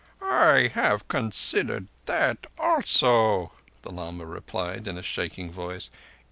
[0.19, 3.51] "I have considered that also,"
[3.83, 5.91] the lama replied, in a shaking voice.